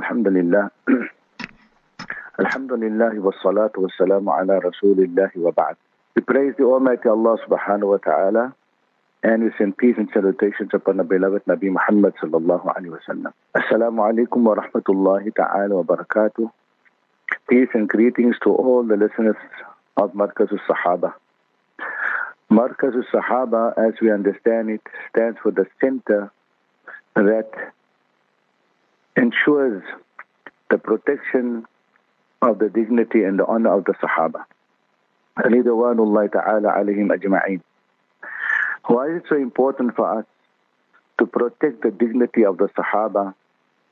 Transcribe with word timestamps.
الحمد 0.00 0.27
لله 0.27 0.69
الحمد 2.39 2.73
لله 2.73 3.19
والصلاة 3.19 3.71
والسلام 3.77 4.29
على 4.29 4.57
رسول 4.57 4.99
الله 4.99 5.31
وبعد 5.37 5.75
We 6.15 6.21
praise 6.21 6.53
the 6.57 6.63
Almighty 6.65 7.09
Allah 7.09 7.37
subhanahu 7.47 7.89
wa 7.89 7.97
ta'ala 7.97 8.53
and 9.23 9.43
we 9.43 9.49
send 9.57 9.77
peace 9.77 9.95
and 9.97 10.09
salutations 10.13 10.69
upon 10.73 10.97
the 10.97 11.03
beloved 11.03 11.45
Nabi 11.45 11.71
Muhammad 11.71 12.13
sallallahu 12.21 12.65
alayhi 12.75 12.91
wa 12.91 13.03
sallam. 13.07 13.33
Assalamu 13.55 14.05
alaikum 14.05 14.43
wa 14.43 14.55
rahmatullahi 14.55 15.33
ta'ala 15.33 15.75
wa 15.75 15.83
barakatuh. 15.83 16.51
Peace 17.49 17.69
and 17.73 17.89
greetings 17.89 18.35
to 18.43 18.49
all 18.49 18.83
the 18.83 18.97
listeners 18.97 19.35
of 19.97 20.11
Markaz 20.13 20.51
al-Sahaba. 20.51 21.13
Markaz 22.51 22.93
al-Sahaba, 22.95 23.73
as 23.77 23.93
we 24.01 24.11
understand 24.11 24.69
it, 24.69 24.81
stands 25.09 25.37
for 25.41 25.51
the 25.51 25.65
center 25.79 26.31
that 27.15 27.51
ensures 29.15 29.83
the 30.69 30.77
protection 30.77 31.65
of 32.41 32.59
the 32.59 32.69
dignity 32.69 33.23
and 33.23 33.39
the 33.39 33.45
honor 33.45 33.77
of 33.77 33.85
the 33.85 33.93
Sahaba. 33.93 34.45
Why 38.85 39.05
is 39.07 39.17
it 39.17 39.23
so 39.29 39.35
important 39.35 39.95
for 39.95 40.19
us 40.19 40.25
to 41.19 41.25
protect 41.25 41.83
the 41.83 41.91
dignity 41.91 42.45
of 42.45 42.57
the 42.57 42.67
Sahaba 42.69 43.33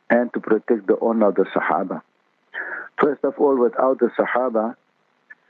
and 0.09 0.33
to 0.33 0.39
protect 0.39 0.87
the 0.87 0.97
honor 1.01 1.27
of 1.29 1.35
the 1.35 1.45
Sahaba? 1.55 2.01
First 2.99 3.23
of 3.23 3.35
all, 3.37 3.57
without 3.57 3.99
the 3.99 4.09
Sahaba, 4.17 4.75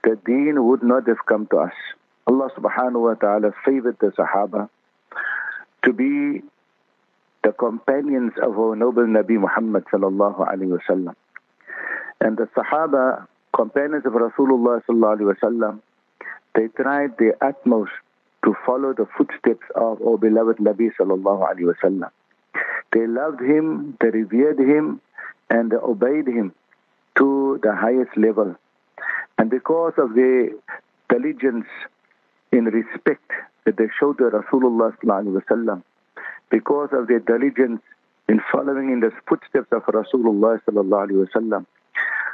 the 0.03 0.17
deen 0.25 0.63
would 0.65 0.83
not 0.83 1.07
have 1.07 1.25
come 1.25 1.47
to 1.47 1.57
us. 1.57 1.73
Allah 2.27 2.49
subhanahu 2.55 3.01
wa 3.01 3.13
ta'ala 3.15 3.51
favored 3.65 3.97
the 3.99 4.11
Sahaba 4.11 4.69
to 5.83 5.93
be 5.93 6.41
the 7.43 7.51
companions 7.53 8.33
of 8.41 8.57
our 8.57 8.75
noble 8.75 9.03
Nabi 9.03 9.39
Muhammad 9.39 9.85
sallallahu 9.91 10.39
alayhi 10.47 10.71
wa 10.71 10.83
sallam. 10.89 11.15
And 12.19 12.37
the 12.37 12.49
Sahaba, 12.55 13.27
companions 13.55 14.05
of 14.05 14.13
Rasulullah 14.13 14.83
sallallahu 14.85 15.17
alayhi 15.17 15.27
wa 15.27 15.49
sallam, 15.49 15.79
they 16.55 16.67
tried 16.67 17.17
their 17.17 17.35
utmost 17.41 17.91
to 18.43 18.55
follow 18.65 18.93
the 18.93 19.07
footsteps 19.17 19.65
of 19.75 20.01
our 20.01 20.17
beloved 20.17 20.57
Nabi 20.57 20.89
sallallahu 20.99 21.47
alayhi 21.49 21.67
wa 21.67 21.79
sallam. 21.83 22.11
They 22.91 23.05
loved 23.07 23.41
him, 23.41 23.97
they 24.01 24.09
revered 24.09 24.59
him, 24.59 24.99
and 25.49 25.71
they 25.71 25.77
obeyed 25.77 26.27
him 26.27 26.53
to 27.17 27.59
the 27.63 27.75
highest 27.75 28.17
level. 28.17 28.55
And 29.37 29.49
because 29.49 29.93
of 29.97 30.15
their 30.15 30.49
diligence 31.09 31.67
in 32.51 32.65
respect 32.65 33.31
that 33.65 33.77
they 33.77 33.87
showed 33.99 34.17
to 34.17 34.23
Rasulullah 34.25 34.95
sallallahu 34.97 35.23
alayhi 35.23 35.33
wa 35.33 35.41
sallam, 35.49 35.83
because 36.49 36.89
of 36.91 37.07
their 37.07 37.19
diligence 37.19 37.81
in 38.27 38.41
following 38.51 38.91
in 38.91 38.99
the 38.99 39.11
footsteps 39.27 39.67
of 39.71 39.83
Rasulullah 39.83 40.61
sallallahu 40.67 41.09
alayhi 41.09 41.25
wa 41.25 41.39
sallam, 41.39 41.65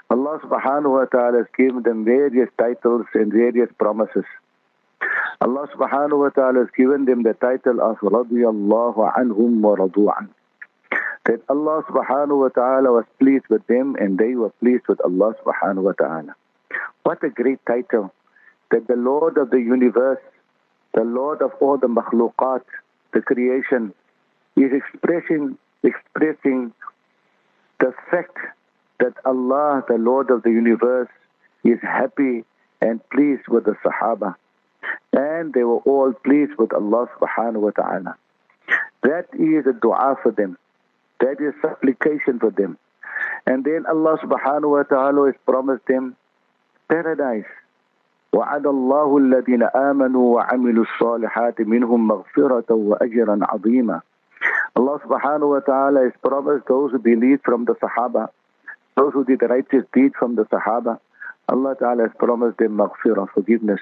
Allah 0.10 0.40
subhanahu 0.44 0.92
wa 0.92 1.06
ta'ala 1.06 1.40
has 1.40 1.48
given 1.58 1.82
them 1.82 2.06
various 2.06 2.50
titles 2.58 3.06
and 3.14 3.32
various 3.32 3.70
promises. 3.80 4.26
Allah 5.42 5.68
subhanahu 5.76 6.20
wa 6.20 6.30
ta'ala 6.30 6.60
has 6.60 6.70
given 6.78 7.06
them 7.06 7.24
the 7.24 7.34
title 7.34 7.82
of 7.82 7.98
radiyallahu 8.00 9.14
anhum 9.18 9.62
wa 9.62 9.76
radu'an. 9.76 10.30
That 11.26 11.42
Allah 11.50 11.84
subhanahu 11.90 12.40
wa 12.40 12.50
ta'ala 12.50 12.92
was 12.92 13.06
pleased 13.20 13.46
with 13.50 13.66
them 13.68 13.96
and 14.00 14.18
they 14.18 14.36
were 14.36 14.52
pleased 14.62 14.88
with 14.88 15.02
Allah 15.02 15.34
subhanahu 15.44 15.84
wa 15.90 15.94
ta'ala. 15.94 16.36
What 17.04 17.24
a 17.24 17.30
great 17.30 17.60
title. 17.66 18.14
That 18.72 18.88
the 18.88 18.96
Lord 18.96 19.38
of 19.38 19.50
the 19.50 19.60
universe, 19.60 20.22
the 20.94 21.04
Lord 21.04 21.42
of 21.42 21.52
all 21.60 21.78
the 21.78 21.88
makhluqat, 21.88 22.62
the 23.14 23.22
creation, 23.22 23.94
is 24.57 24.73
expressing, 24.73 25.59
expressing 25.83 26.73
the 27.79 27.93
fact 28.11 28.37
that 28.99 29.15
Allah, 29.25 29.85
the 29.89 29.97
Lord 29.97 30.31
of 30.31 30.43
the 30.43 30.51
universe, 30.51 31.09
is 31.65 31.79
happy 31.83 32.45
and 32.81 33.01
pleased 33.11 33.49
with 33.49 33.65
the 33.65 33.77
Sahaba. 33.85 34.35
And 35.13 35.53
they 35.53 35.65
were 35.65 35.79
all 35.79 36.13
pleased 36.13 36.53
with 36.59 36.73
Allah 36.73 37.09
subhanahu 37.19 37.61
wa 37.61 37.71
ta'ala. 37.71 38.17
That 39.03 39.27
is 39.33 39.67
a 39.67 39.73
dua 39.73 40.17
for 40.23 40.33
them. 40.33 40.59
That 41.21 41.41
is 41.41 41.55
supplication 41.61 42.39
for 42.39 42.51
them. 42.51 42.79
And 43.47 43.65
then 43.65 43.85
Allah 43.87 44.19
subhanahu 44.23 44.71
wa 44.71 44.83
ta'ala 44.85 45.27
has 45.27 45.35
promised 45.47 45.87
them 45.87 46.17
paradise. 46.89 47.49
وعد 48.33 48.67
الله 48.67 49.19
الذين 49.19 49.63
آمنوا 49.63 50.35
وعملوا 50.35 50.85
الصالحات 50.85 51.61
منهم 51.61 52.09
مغفرة 52.09 52.71
وأجرا 52.71 53.39
عظيما 53.43 54.01
Allah 54.76 55.00
subhanahu 55.00 55.50
wa 55.50 55.60
ta'ala 55.60 56.04
has 56.04 56.14
promised 56.22 56.68
those 56.68 56.92
who 56.92 57.00
believe 57.00 57.40
from 57.46 57.66
the 57.66 57.76
Sahaba, 57.76 58.28
those 58.96 59.14
who 59.14 59.24
did 59.24 59.42
righteous 59.42 59.86
deeds 59.94 60.16
from 60.20 60.36
the 60.36 60.44
Sahaba, 60.46 61.00
Allah 61.48 61.76
ta'ala 61.80 62.04
has 62.04 62.12
promised 62.18 62.58
them 62.58 62.78
maghfirah, 62.78 63.30
forgiveness, 63.34 63.80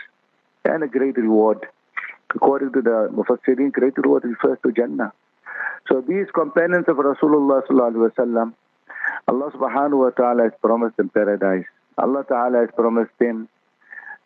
and 0.65 0.83
a 0.83 0.87
great 0.87 1.17
reward. 1.17 1.65
According 2.35 2.73
to 2.73 2.81
the 2.81 3.09
Mufassirin, 3.11 3.71
great 3.71 3.97
reward 3.97 4.23
refers 4.25 4.57
to 4.63 4.71
Jannah. 4.71 5.13
So 5.87 6.01
these 6.01 6.27
companions 6.33 6.85
of 6.87 6.97
Rasulullah 6.97 7.65
sallallahu 7.67 7.93
alaihi 7.93 8.11
wasallam, 8.11 8.53
Allah 9.27 9.51
subhanahu 9.51 9.99
wa 9.99 10.09
ta'ala 10.09 10.43
has 10.43 10.53
promised 10.61 10.97
them 10.97 11.09
paradise. 11.09 11.65
Allah 11.97 12.23
ta'ala 12.27 12.59
has 12.59 12.69
promised 12.75 13.11
them 13.19 13.47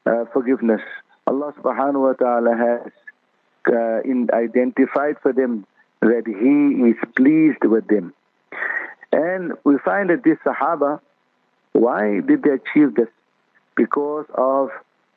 uh, 0.06 0.26
forgiveness. 0.34 0.82
Allah 1.26 1.54
subhanahu 1.60 2.02
wa 2.02 2.14
ta'ala 2.14 2.56
has 2.56 2.92
uh, 3.68 4.02
in, 4.02 4.30
identified 4.34 5.18
for 5.22 5.34
them 5.34 5.66
that 6.02 6.24
He 6.26 6.90
is 6.90 6.98
pleased 7.16 7.64
with 7.64 7.88
them. 7.88 8.14
And 9.12 9.54
we 9.64 9.78
find 9.80 10.10
that 10.10 10.24
these 10.24 10.38
Sahaba, 10.46 11.00
why 11.74 12.20
did 12.22 12.44
they 12.44 12.52
achieve 12.52 12.96
this? 12.96 13.08
Because 13.76 14.26
of 14.34 14.70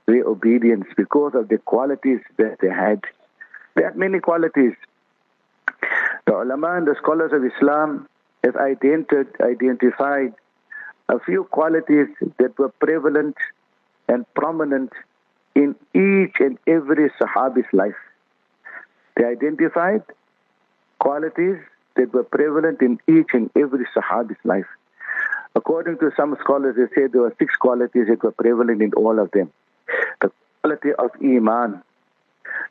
their 0.07 0.25
obedience, 0.25 0.87
because 0.97 1.35
of 1.35 1.49
the 1.49 1.59
qualities 1.59 2.21
that 2.37 2.59
they 2.61 2.69
had. 2.69 3.03
They 3.75 3.85
had 3.85 3.97
many 3.97 4.21
qualities. 4.21 4.75
The 6.27 6.37
ulama 6.37 6.77
and 6.77 6.87
the 6.87 6.95
scholars 6.97 7.33
of 7.33 7.45
Islam 7.45 8.09
have 8.45 8.57
identified 8.57 10.35
a 11.09 11.19
few 11.21 11.45
qualities 11.45 12.09
that 12.39 12.59
were 12.59 12.69
prevalent 12.69 13.37
and 14.09 14.25
prominent 14.35 14.93
in 15.55 15.75
each 15.95 16.37
and 16.41 16.59
every 16.67 17.11
Sahabi's 17.21 17.73
life. 17.73 17.97
They 19.17 19.25
identified 19.25 20.03
qualities 21.01 21.57
that 21.97 22.13
were 22.13 22.23
prevalent 22.25 22.81
in 22.81 23.01
each 23.09 23.31
and 23.33 23.51
every 23.57 23.87
Sahabi's 23.97 24.39
life. 24.45 24.67
According 25.57 25.99
to 25.99 26.13
some 26.17 26.37
scholars, 26.41 26.77
they 26.77 26.87
say 26.95 27.09
there 27.09 27.23
were 27.23 27.35
six 27.39 27.57
qualities 27.57 28.07
that 28.09 28.23
were 28.23 28.33
prevalent 28.33 28.81
in 28.81 28.93
all 28.95 29.19
of 29.19 29.31
them. 29.33 29.51
The 30.21 30.31
quality 30.63 30.93
of 30.97 31.11
Iman, 31.21 31.83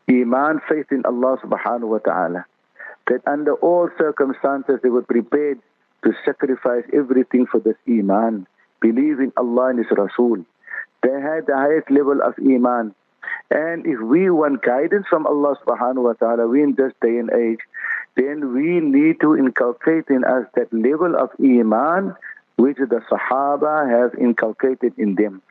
Iman, 0.09 0.61
faith 0.69 0.87
in 0.91 1.05
Allah 1.05 1.37
subhanahu 1.43 1.89
wa 1.89 1.97
ta'ala, 1.97 2.45
that 3.07 3.27
under 3.27 3.53
all 3.55 3.89
circumstances 3.97 4.79
they 4.81 4.89
were 4.89 5.01
prepared 5.01 5.59
to 6.03 6.13
sacrifice 6.23 6.83
everything 6.93 7.45
for 7.47 7.59
this 7.59 7.75
Iman, 7.87 8.47
believe 8.79 9.19
in 9.19 9.33
Allah 9.35 9.69
and 9.69 9.79
His 9.79 9.91
Rasul. 9.91 10.45
They 11.03 11.19
had 11.21 11.47
the 11.47 11.57
highest 11.57 11.91
level 11.91 12.21
of 12.21 12.35
Iman. 12.39 12.95
And 13.51 13.85
if 13.85 13.99
we 13.99 14.29
want 14.29 14.63
guidance 14.63 15.05
from 15.09 15.27
Allah 15.27 15.57
subhanahu 15.65 16.03
wa 16.03 16.13
ta'ala, 16.13 16.47
we 16.47 16.63
in 16.63 16.75
this 16.75 16.93
day 17.01 17.17
and 17.17 17.29
age, 17.31 17.59
then 18.18 18.52
we 18.54 18.80
need 18.80 19.20
to 19.20 19.36
inculcate 19.36 20.08
in 20.08 20.24
us 20.24 20.46
that 20.54 20.72
level 20.72 21.16
of 21.16 21.30
Iman 21.40 22.14
which 22.56 22.76
the 22.76 23.02
Sahaba 23.10 23.88
have 23.90 24.14
inculcated 24.18 24.94
in 24.98 25.16
them. 25.16 25.42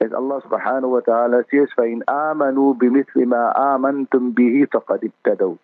As 0.00 0.12
Allah 0.12 0.42
subhanahu 0.42 0.90
wa 0.90 1.00
ta'ala 1.00 1.44
says, 1.50 1.68
فَإِنْ 1.76 2.04
آمَنُوا 2.04 2.78
بِمِثْلِ 2.78 3.16
مَا 3.24 3.56
آمَنْتُمْ 3.56 4.34
بِهِ 4.34 4.66
فَقَدْ 4.68 5.10
ابْتَدَوْا 5.10 5.58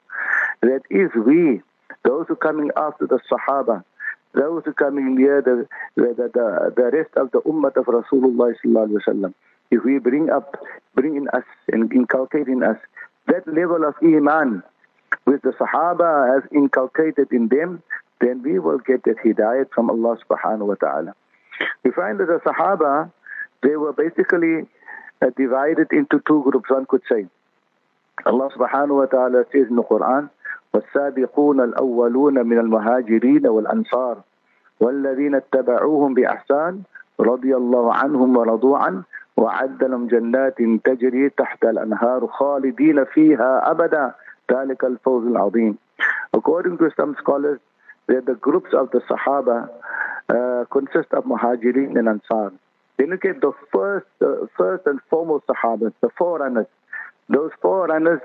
That 0.62 0.82
if 0.90 1.14
we, 1.14 1.62
those 2.04 2.26
who 2.28 2.36
coming 2.36 2.70
after 2.76 3.06
the 3.06 3.20
Sahaba, 3.30 3.84
those 4.32 4.62
who 4.64 4.72
coming 4.72 5.16
near 5.16 5.42
the, 5.42 5.68
the, 5.96 6.14
the, 6.16 6.72
the 6.74 6.90
rest 6.96 7.10
of 7.16 7.30
the 7.32 7.40
ummah 7.42 7.76
of 7.76 7.86
Rasulullah 7.86 8.54
sallallahu 8.64 8.88
alaihi 8.88 9.02
wasallam, 9.06 9.34
if 9.70 9.84
we 9.84 9.98
bring 9.98 10.30
up, 10.30 10.56
bring 10.94 11.16
in 11.16 11.28
us 11.28 11.44
and 11.70 11.92
inculcate 11.92 12.48
in 12.48 12.62
us 12.62 12.78
that 13.26 13.46
level 13.46 13.84
of 13.84 13.94
iman 14.02 14.62
which 15.24 15.42
the 15.42 15.50
Sahaba 15.50 16.34
has 16.34 16.42
inculcated 16.52 17.32
in 17.32 17.48
them, 17.48 17.82
then 18.20 18.42
we 18.42 18.58
will 18.58 18.78
get 18.78 19.04
that 19.04 19.16
hidayat 19.24 19.70
from 19.74 19.90
Allah 19.90 20.18
subhanahu 20.28 20.66
wa 20.66 20.74
ta'ala. 20.74 21.14
We 21.84 21.90
find 21.90 22.18
that 22.20 22.26
the 22.26 22.40
Sahaba, 22.44 23.10
they 23.62 23.76
were 23.76 23.92
basically 23.92 24.66
uh, 25.22 25.30
divided 25.36 25.92
into 25.92 26.22
two 26.26 26.42
groups, 26.42 26.70
one 26.70 26.86
could 26.86 27.02
say. 27.08 27.26
Allah 28.26 28.50
subhanahu 28.56 28.96
wa 28.96 29.06
ta'ala 29.06 29.44
says 29.52 29.66
in 29.68 29.76
the 29.76 29.82
Quran, 29.82 30.30
والسابقون 30.74 31.60
الأولون 31.60 32.46
من 32.46 32.58
المهاجرين 32.58 33.46
والأنصار 33.46 34.16
والذين 34.80 35.34
اتبعوهم 35.34 36.14
بإحسان 36.14 36.82
رضي 37.20 37.56
الله 37.56 37.94
عنهم 37.94 38.36
ورضوا 38.36 38.78
عنه 38.78 39.02
وعد 39.36 39.84
لهم 39.84 40.06
جنات 40.06 40.62
تجري 40.84 41.28
تحت 41.30 41.64
الأنهار 41.64 42.26
خالدين 42.26 43.04
فيها 43.04 43.70
أبدا 43.70 44.14
ذلك 44.52 44.84
الفوز 44.84 45.26
العظيم 45.26 45.78
According 46.32 46.78
to 46.78 46.90
some 46.96 47.16
scholars, 47.18 47.60
that 48.06 48.26
the 48.26 48.34
groups 48.34 48.70
of 48.72 48.90
the 48.90 49.00
Sahaba 49.08 49.68
uh, 49.68 50.32
uh, 50.32 50.64
consists 50.66 51.12
of 51.12 51.24
Muhajirin 51.24 51.98
and 51.98 52.08
Ansar. 52.08 52.52
They 52.98 53.06
look 53.06 53.24
at 53.24 53.40
the 53.40 53.52
first, 53.72 54.06
uh, 54.20 54.46
first 54.56 54.86
and 54.86 55.00
foremost 55.08 55.46
Sahabas, 55.46 55.92
the 56.00 56.10
forerunners. 56.18 56.66
Those 57.28 57.50
forerunners, 57.62 58.20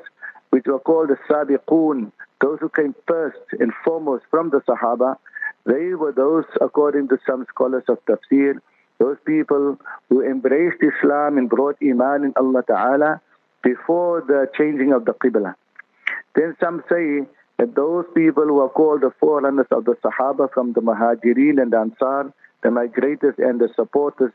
which 0.50 0.66
were 0.66 0.80
called 0.80 1.10
the 1.10 1.18
Sabiqun, 1.30 2.12
those 2.42 2.60
who 2.60 2.70
came 2.70 2.96
first 3.08 3.40
and 3.60 3.72
foremost 3.84 4.26
from 4.30 4.50
the 4.50 4.62
Sahaba, 4.62 5.18
they 5.66 5.94
were 5.96 6.12
those, 6.12 6.46
according 6.62 7.08
to 7.10 7.18
some 7.28 7.46
scholars 7.50 7.84
of 7.88 7.98
tafsir, 8.06 8.60
those 9.00 9.18
people 9.26 9.78
who 10.10 10.22
embraced 10.22 10.82
Islam 10.82 11.38
and 11.38 11.50
brought 11.50 11.78
Iman 11.82 12.24
in 12.26 12.34
Allah 12.38 12.64
Ta'ala 12.66 13.22
before 13.64 14.22
the 14.22 14.48
changing 14.58 14.94
of 14.94 15.06
the 15.06 15.14
Qibla. 15.14 15.56
Then 16.35 16.57
some 16.61 16.83
say 16.89 17.27
that 17.59 17.75
those 17.75 18.07
people 18.15 18.45
who 18.45 18.61
are 18.61 18.69
called 18.69 19.03
the 19.03 19.13
forerunners 19.19 19.67
of 19.71 19.85
the 19.85 19.97
Sahaba 20.05 20.53
from 20.53 20.73
the 20.73 20.81
Muhajirin 20.81 21.61
and 21.61 21.75
Ansar, 21.75 22.33
the 22.63 22.69
migrators 22.69 23.39
and 23.39 23.61
the 23.61 23.69
supporters, 23.75 24.33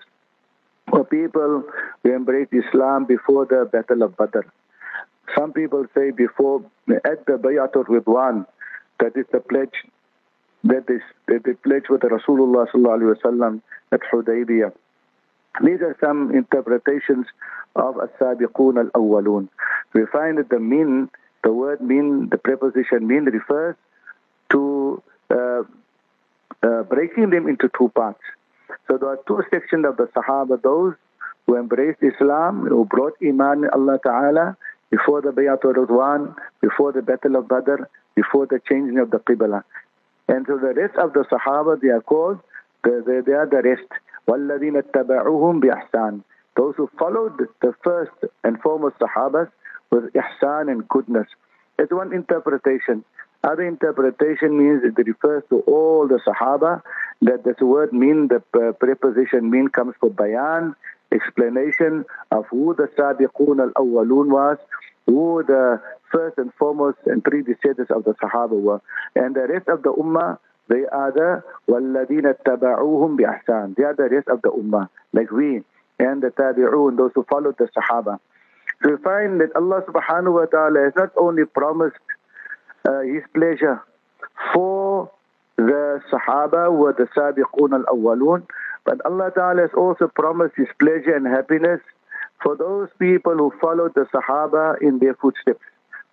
were 0.91 1.03
people 1.03 1.63
who 2.03 2.13
embraced 2.13 2.53
Islam 2.53 3.05
before 3.05 3.45
the 3.45 3.67
Battle 3.71 4.03
of 4.03 4.15
Badr. 4.17 4.41
Some 5.35 5.53
people 5.53 5.85
say 5.95 6.11
before, 6.11 6.63
at 7.03 7.25
the 7.25 7.33
Bayatul 7.33 7.85
Ridwan, 7.85 8.45
that 8.99 9.17
is 9.17 9.25
the 9.31 9.39
pledge 9.39 9.73
that 10.65 10.89
is 10.89 11.01
that 11.27 11.43
they 11.43 11.53
pledge 11.53 11.89
with 11.89 12.01
the 12.01 12.07
Rasulullah 12.07 12.67
wasallam 12.73 13.61
at 13.91 14.01
Hudaybiyah. 14.11 14.71
These 15.63 15.81
are 15.81 15.95
some 16.01 16.31
interpretations 16.33 17.27
of 17.75 17.97
as-sabiqun 18.01 18.77
al-awwalun. 18.77 19.47
We 19.93 20.05
find 20.11 20.37
that 20.37 20.49
the 20.49 20.59
min, 20.59 21.09
the 21.44 21.52
word 21.52 21.80
min, 21.80 22.28
the 22.30 22.38
preposition 22.38 23.06
min 23.06 23.24
refers 23.24 23.76
to 24.50 25.02
uh, 25.30 25.62
uh, 26.62 26.82
breaking 26.84 27.30
them 27.30 27.48
into 27.48 27.70
two 27.76 27.88
parts. 27.94 28.20
So 28.88 28.98
there 28.98 29.10
are 29.10 29.18
two 29.26 29.42
sections 29.50 29.86
of 29.86 29.96
the 29.96 30.08
Sahaba, 30.14 30.60
those 30.62 30.94
who 31.46 31.56
embraced 31.56 32.02
Islam, 32.02 32.66
who 32.66 32.84
brought 32.84 33.14
Iman 33.22 33.64
in 33.64 33.70
Allah 33.70 33.98
Ta'ala 34.04 34.56
before 34.90 35.22
the 35.22 35.30
Bayatul 35.30 35.74
Ridwan, 35.74 36.34
before 36.60 36.92
the 36.92 37.02
Battle 37.02 37.36
of 37.36 37.48
Badr, 37.48 37.84
before 38.14 38.46
the 38.46 38.60
changing 38.68 38.98
of 38.98 39.10
the 39.10 39.18
Qibla. 39.18 39.62
And 40.28 40.46
so 40.46 40.58
the 40.58 40.74
rest 40.74 40.96
of 40.96 41.12
the 41.12 41.24
Sahaba, 41.30 41.80
they 41.80 41.88
are 41.88 42.00
called, 42.00 42.38
they, 42.84 42.98
they, 43.06 43.20
they 43.20 43.32
are 43.32 43.46
the 43.46 43.62
rest. 43.62 43.88
وَالَّذِينَ 44.28 44.82
اتَّبَعُوهُمْ 44.82 45.62
بِإِحْسَانٍ 45.62 46.22
Those 46.56 46.74
who 46.76 46.90
followed 46.98 47.38
the 47.60 47.74
first 47.82 48.12
and 48.44 48.60
foremost 48.60 48.96
Sahabas 48.98 49.48
with 49.94 50.12
ihsan 50.12 50.70
and 50.70 50.88
goodness. 50.88 51.26
It's 51.78 51.92
one 51.92 52.12
interpretation. 52.12 53.04
Other 53.42 53.66
interpretation 53.66 54.58
means 54.58 54.82
it 54.84 55.00
refers 55.06 55.42
to 55.48 55.60
all 55.60 56.06
the 56.06 56.20
Sahaba, 56.26 56.82
that 57.22 57.42
this 57.44 57.56
word 57.60 57.92
mean, 57.92 58.28
the 58.28 58.40
preposition 58.78 59.50
mean 59.50 59.68
comes 59.68 59.94
for 59.98 60.10
bayan, 60.10 60.76
explanation 61.10 62.04
of 62.30 62.46
who 62.50 62.74
the 62.74 62.88
Sabiqun 62.98 63.60
al-Awwalun 63.60 64.28
was, 64.28 64.58
who 65.06 65.42
the 65.46 65.80
first 66.12 66.36
and 66.38 66.52
foremost 66.54 66.98
and 67.06 67.24
predecessors 67.24 67.88
of 67.90 68.04
the 68.04 68.14
Sahaba 68.14 68.60
were. 68.60 68.82
And 69.14 69.34
the 69.34 69.46
rest 69.48 69.68
of 69.68 69.82
the 69.82 69.92
Ummah, 69.92 70.38
they 70.68 70.84
are 70.92 71.10
the 71.10 71.42
وَالَّذِينَ 71.72 72.34
اتَّبَعُوهُمْ 72.34 73.18
بِإِحْسَانٍ 73.18 73.76
They 73.76 73.84
are 73.84 73.94
the 73.94 74.08
rest 74.08 74.28
of 74.28 74.42
the 74.42 74.50
Ummah, 74.50 74.88
like 75.12 75.30
we, 75.30 75.62
and 75.98 76.22
the 76.22 76.28
Tabi'un, 76.28 76.96
those 76.96 77.12
who 77.14 77.24
followed 77.24 77.56
the 77.58 77.68
Sahaba. 77.76 78.20
So 78.82 78.90
we 78.90 78.96
find 79.02 79.40
that 79.40 79.54
Allah 79.56 79.82
subhanahu 79.86 80.32
wa 80.34 80.46
ta'ala 80.46 80.84
has 80.84 80.92
not 80.96 81.12
only 81.16 81.44
promised 81.44 81.98
uh, 82.88 83.00
His 83.00 83.22
pleasure 83.34 83.82
for 84.54 85.10
the 85.56 86.00
Sahaba 86.10 86.72
were 86.72 86.94
the 86.94 87.06
Sabiqun 87.16 87.72
al-Awwalun, 87.74 88.46
but 88.84 89.04
Allah 89.04 89.30
Ta'ala 89.34 89.60
has 89.62 89.70
also 89.76 90.08
promised 90.08 90.56
His 90.56 90.68
pleasure 90.78 91.14
and 91.14 91.26
happiness 91.26 91.80
for 92.42 92.56
those 92.56 92.88
people 92.98 93.36
who 93.36 93.52
followed 93.60 93.92
the 93.94 94.06
Sahaba 94.14 94.80
in 94.80 94.98
their 94.98 95.14
footsteps. 95.14 95.60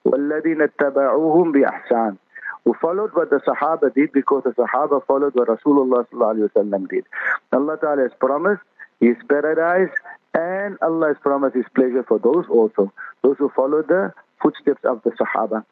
وَالَّذِينَ 0.05 0.61
اتَّبَعُوهُمْ 0.67 1.53
بِأَحْسَانٍ 1.55 2.17
Who 2.65 2.73
followed 2.81 3.11
what 3.13 3.29
the 3.29 3.39
Sahaba 3.47 3.93
did 3.93 4.11
because 4.11 4.43
the 4.43 4.51
Sahaba 4.51 5.05
followed 5.05 5.33
what 5.35 5.47
Rasulullah 5.47 6.05
ﷺ 6.09 6.89
did. 6.89 7.05
Allah 7.53 7.77
Ta'ala 7.77 8.01
has 8.03 8.11
promised 8.19 8.61
his 9.02 9.16
paradise 9.28 9.90
and 10.32 10.78
Allah 10.80 11.08
has 11.08 11.16
promised 11.20 11.56
His 11.56 11.66
pleasure 11.74 12.04
for 12.06 12.20
those 12.20 12.44
also, 12.48 12.92
those 13.22 13.36
who 13.36 13.50
follow 13.50 13.82
the 13.82 14.14
footsteps 14.40 14.84
of 14.84 15.02
the 15.02 15.10
Sahaba. 15.10 15.64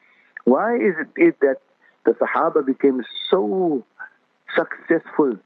Why 0.47 0.75
is 0.75 0.97
it 1.15 1.39
that 1.39 1.59
the 2.05 2.15
Sahaba 2.15 2.67
became 2.67 3.05
so 3.31 3.85
successful 4.57 5.39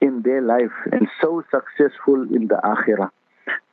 in 0.00 0.22
their 0.22 0.40
life 0.40 0.70
and 0.92 1.08
so 1.20 1.42
successful 1.50 2.22
in 2.32 2.46
the 2.46 2.60
Akhirah? 2.62 3.10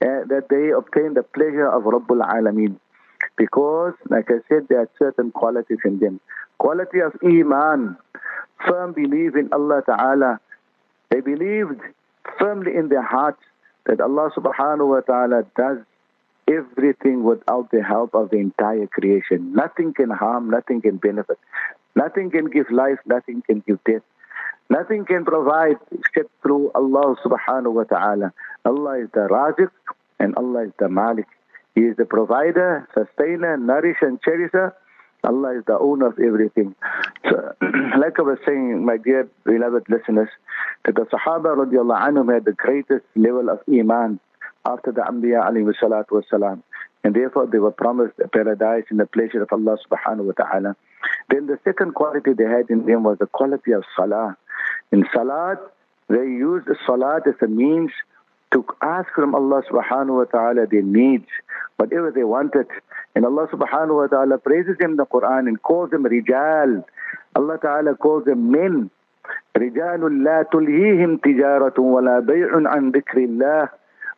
Uh, 0.02 0.26
that 0.32 0.48
they 0.50 0.72
obtained 0.72 1.16
the 1.16 1.22
pleasure 1.22 1.68
of 1.68 1.84
Rabbul 1.84 2.26
Alameen. 2.26 2.80
Because, 3.38 3.94
like 4.10 4.32
I 4.32 4.40
said, 4.50 4.68
there 4.68 4.80
are 4.80 4.90
certain 4.98 5.30
qualities 5.32 5.78
in 5.86 6.00
them. 6.00 6.20
Quality 6.58 7.02
of 7.02 7.14
Iman, 7.24 7.98
firm 8.66 8.94
belief 8.94 9.36
in 9.36 9.54
Allah 9.54 9.84
Ta'ala. 9.86 10.40
They 11.12 11.20
believed 11.20 11.82
firmly 12.40 12.76
in 12.76 12.90
their 12.90 13.04
hearts 13.04 13.44
that 13.90 14.00
Allah 14.02 14.30
Subhanahu 14.38 14.88
wa 14.88 15.02
Ta'ala 15.02 15.44
does 15.58 15.80
everything 16.48 17.24
without 17.24 17.72
the 17.72 17.82
help 17.82 18.14
of 18.14 18.30
the 18.30 18.38
entire 18.38 18.86
creation. 18.86 19.54
Nothing 19.54 19.94
can 19.94 20.12
harm, 20.12 20.52
nothing 20.52 20.82
can 20.82 20.98
benefit. 20.98 21.40
Nothing 21.96 22.30
can 22.30 22.46
give 22.52 22.70
life, 22.70 23.00
nothing 23.08 23.42
can 23.42 23.64
give 23.66 23.80
death. 23.84 24.04
Nothing 24.70 25.06
can 25.06 25.26
provide 25.26 25.78
except 25.92 26.30
through 26.44 26.72
Allah 26.76 27.16
subhanahu 27.26 27.74
wa 27.74 27.84
ta'ala. 27.84 28.32
Allah 28.64 29.00
is 29.02 29.10
the 29.12 29.26
Raziq 29.26 29.72
and 30.20 30.36
Allah 30.36 30.66
is 30.66 30.74
the 30.78 30.88
Malik. 30.88 31.26
He 31.74 31.82
is 31.82 31.98
the 31.98 32.06
provider, 32.06 32.88
sustainer, 32.94 33.58
nourisher 33.58 34.06
and 34.06 34.22
cherisher. 34.22 34.76
Allah 35.24 35.58
is 35.58 35.66
the 35.66 35.78
owner 35.78 36.08
of 36.08 36.20
everything. 36.20 36.76
So, 37.26 37.54
like 37.98 38.20
I 38.20 38.22
was 38.22 38.38
saying, 38.46 38.86
my 38.86 38.98
dear 38.98 39.28
beloved 39.44 39.90
listeners, 39.90 40.30
that 40.86 40.96
the 40.96 41.06
Sahaba 41.06 41.56
radiallahu 41.56 42.08
anhum 42.10 42.34
had 42.34 42.46
the 42.46 42.54
greatest 42.54 43.06
level 43.16 43.50
of 43.50 43.60
Iman 43.72 44.20
after 44.66 44.92
the 44.92 45.02
Anbiya 45.02 45.50
alayhi 45.50 45.74
salatu 45.82 46.22
wasalam. 46.24 46.62
And 47.04 47.16
therefore 47.16 47.48
they 47.48 47.60
were 47.60 47.72
promised 47.72 48.20
a 48.20 48.28
paradise 48.28 48.84
in 48.92 48.98
the 48.98 49.06
pleasure 49.06 49.42
of 49.42 49.50
Allah 49.52 49.78
subhanahu 49.90 50.26
wa 50.26 50.34
ta'ala. 50.34 50.76
Then 51.30 51.48
the 51.48 51.58
second 51.64 51.96
quality 51.96 52.34
they 52.34 52.44
had 52.44 52.70
in 52.70 52.86
them 52.86 53.04
was 53.04 53.18
the 53.20 53.28
quality 53.28 53.72
of 53.72 53.84
salah. 53.96 54.36
In 54.92 55.06
salat, 55.14 55.60
they 56.10 56.16
used 56.16 56.68
salat 56.86 57.28
as 57.28 57.36
a 57.42 57.48
means 57.48 57.92
to 58.52 58.66
ask 58.82 59.08
from 59.14 59.36
Allah 59.36 59.62
subhanahu 59.72 60.18
wa 60.18 60.24
ta'ala 60.26 60.66
their 60.68 60.82
needs, 60.82 61.28
whatever 61.78 62.12
they 62.12 62.24
wanted. 62.24 62.68
And 63.16 63.26
Allah 63.26 63.48
subhanahu 63.48 63.96
wa 63.96 64.08
ta'ala 64.08 64.38
praises 64.40 64.78
them 64.80 64.92
in 64.92 64.98
the 64.98 65.06
Quran 65.06 65.48
and 65.48 65.62
calls 65.62 65.92
them 65.92 66.04
rijal. 66.04 66.84
Allah 67.36 67.58
ta'ala 67.62 67.96
calls 67.96 68.26
them 68.26 68.52
men. 68.52 68.90
رجال 69.58 70.24
لا 70.24 70.44
تلهيهم 70.44 71.18
تجارة 71.18 71.80
ولا 71.82 72.20
بيع 72.20 72.50
عن 72.54 72.92
ذكر 72.92 73.18
الله 73.18 73.70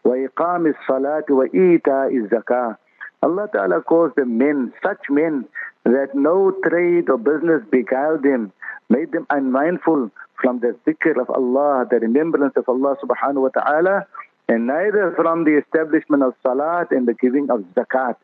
وإقام 0.04 0.68
الصلاة 0.68 1.26
وإيتاء 1.30 2.16
الزكاة 2.18 2.76
Allah 3.24 3.48
Ta'ala 3.54 3.82
calls 3.84 4.12
them 4.16 4.40
men, 4.40 4.74
such 4.84 5.06
men 5.12 5.46
that 5.86 6.16
no 6.16 6.52
trade 6.68 7.08
or 7.08 7.20
business 7.20 7.62
beguiled 7.72 8.24
them, 8.24 8.52
made 8.90 9.12
them 9.12 9.28
unmindful 9.30 10.10
from 10.42 10.60
the 10.60 10.76
zikr 10.88 11.22
of 11.22 11.30
Allah, 11.30 11.86
the 11.88 12.00
remembrance 12.00 12.54
of 12.58 12.68
Allah 12.68 12.98
subhanahu 12.98 13.44
wa 13.44 13.50
ta'ala, 13.50 14.08
and 14.50 14.66
neither 14.66 15.14
from 15.16 15.44
the 15.44 15.56
establishment 15.62 16.24
of 16.24 16.34
salat 16.42 16.90
and 16.90 17.08
the 17.08 17.14
giving 17.14 17.52
of 17.52 17.64
zakat. 17.78 18.16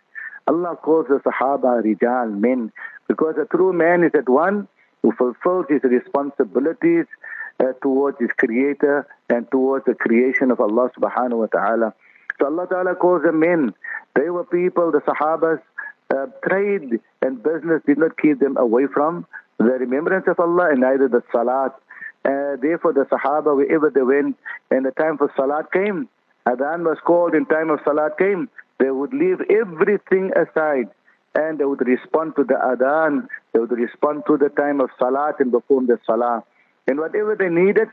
Allah 0.48 0.76
calls 0.78 1.06
the 1.10 1.20
Sahaba 1.20 1.84
rijal, 1.86 2.32
men, 2.36 2.72
because 3.08 3.36
a 3.38 3.46
true 3.46 3.74
man 3.74 4.04
is 4.04 4.12
that 4.14 4.28
one 4.28 4.68
who 5.02 5.12
fulfills 5.14 5.66
his 5.70 5.84
responsibilities 5.84 7.06
uh, 7.60 7.74
towards 7.82 8.20
his 8.20 8.30
creator 8.38 9.08
and 9.30 9.50
towards 9.52 9.86
the 9.86 9.96
creation 9.96 10.52
of 10.52 10.60
Allah 10.60 10.92
subhanahu 10.98 11.40
wa 11.40 11.48
ta'ala. 11.48 11.94
So 12.40 12.46
Allah 12.46 12.68
Ta'ala 12.68 12.96
calls 12.96 13.24
them 13.24 13.40
men. 13.40 13.74
They 14.16 14.30
were 14.30 14.44
people, 14.44 14.92
the 14.92 15.02
Sahabas, 15.02 15.60
uh, 16.14 16.28
trade 16.48 17.00
and 17.22 17.44
business 17.44 17.82
did 17.86 17.98
not 17.98 18.18
keep 18.18 18.40
them 18.40 18.58
away 18.58 18.88
from 18.88 19.26
the 19.58 19.66
remembrance 19.66 20.26
of 20.28 20.40
Allah 20.40 20.70
and 20.72 20.82
neither 20.82 21.08
the 21.08 21.24
Salat. 21.32 21.74
Uh, 22.24 22.56
therefore, 22.62 22.94
the 22.94 23.06
Sahaba, 23.06 23.56
wherever 23.56 23.90
they 23.90 24.02
went, 24.02 24.38
and 24.70 24.86
the 24.86 24.92
time 24.92 25.18
for 25.18 25.32
Salat 25.36 25.72
came, 25.72 26.08
Adhan 26.48 26.84
was 26.84 26.98
called 27.06 27.34
and 27.34 27.50
time 27.50 27.70
of 27.70 27.80
Salat 27.84 28.18
came, 28.18 28.50
they 28.80 28.92
would 28.92 29.14
leave 29.14 29.42
everything 29.50 30.32
aside 30.36 30.90
and 31.36 31.60
they 31.60 31.66
would 31.66 31.86
respond 31.86 32.36
to 32.36 32.44
the 32.44 32.54
Adhan, 32.54 33.28
they 33.58 33.62
would 33.62 33.72
respond 33.72 34.22
to 34.28 34.38
the 34.38 34.50
time 34.50 34.80
of 34.82 34.92
Salat 35.00 35.40
and 35.40 35.52
perform 35.52 35.88
the 35.88 36.00
Salah. 36.06 36.44
And 36.86 37.00
whatever 37.00 37.36
they 37.36 37.50
needed, 37.50 37.88